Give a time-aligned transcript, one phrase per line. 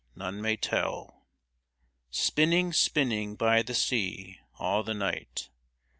[0.15, 1.27] None may tell!
[2.09, 5.49] Spinning, spinning by the sea, All the night